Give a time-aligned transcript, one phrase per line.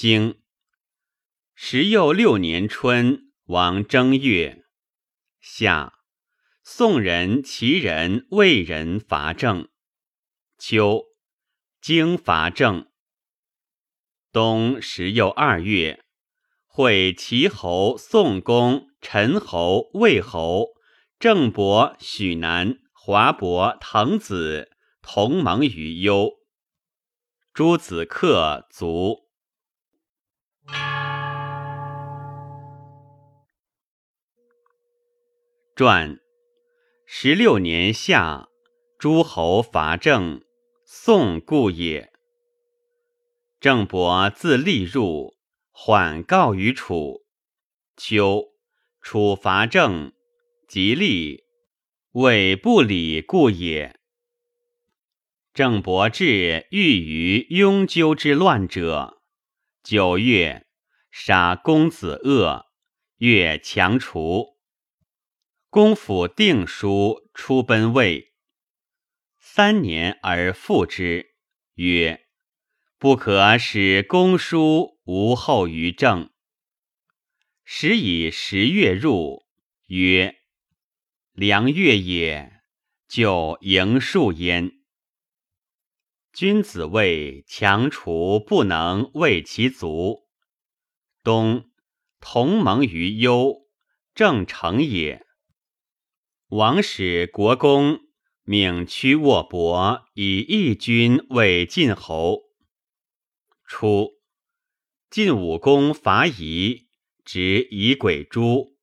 [0.00, 0.40] 经
[1.56, 4.64] 时又六年春，王正月，
[5.40, 5.92] 夏，
[6.62, 9.68] 宋人、齐人、魏人伐郑。
[10.56, 11.02] 秋，
[11.80, 12.88] 经伐郑。
[14.30, 16.04] 冬时又二月，
[16.64, 20.68] 会齐侯、宋公、陈侯、魏侯、
[21.18, 24.70] 郑伯、许南、华伯、滕子
[25.02, 26.34] 同盟于幽。
[27.52, 29.26] 诸子克卒。
[35.78, 36.18] 传
[37.06, 38.48] 十六年夏，
[38.98, 40.42] 诸侯伐郑，
[40.84, 42.12] 宋故也。
[43.60, 45.36] 郑伯自立入，
[45.70, 47.24] 缓告于楚。
[47.96, 48.46] 秋，
[49.00, 50.12] 楚伐郑，
[50.66, 51.44] 即立，
[52.10, 54.00] 谓不礼故也。
[55.54, 59.22] 郑伯至，欲于雍纠之乱者。
[59.84, 60.66] 九月，
[61.12, 62.66] 杀公子鄂，
[63.18, 64.57] 越强除。
[65.70, 68.32] 公府定书，出奔魏。
[69.38, 71.34] 三年而复之，
[71.74, 72.26] 曰。
[72.96, 76.30] 不可使公叔无后于政。
[77.64, 79.44] 时以十月入，
[79.88, 80.36] 曰
[81.32, 82.62] ：“良月也，
[83.06, 84.72] 就迎树焉。”
[86.32, 90.26] 君子谓强除不能为其足。
[91.22, 91.70] 冬，
[92.20, 93.66] 同盟于幽，
[94.14, 95.27] 正成也。
[96.52, 98.00] 王使国公
[98.44, 102.44] 命屈沃伯以义军为晋侯。
[103.66, 104.12] 初，
[105.10, 106.86] 晋武公伐夷，
[107.22, 108.78] 执夷鬼诸，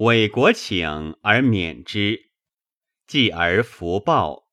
[0.00, 2.32] 伪国请而免之，
[3.06, 4.50] 继而弗报，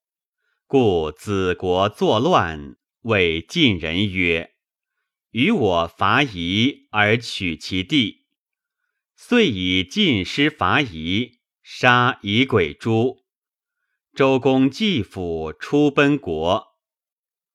[0.66, 4.54] 故子国作乱，谓晋人曰
[5.32, 8.24] ：“与我伐夷而取其地。”
[9.14, 13.24] 遂以晋师伐夷，杀以鬼诛。
[14.14, 16.74] 周公季父出奔国。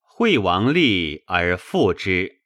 [0.00, 2.37] 惠王立而复之。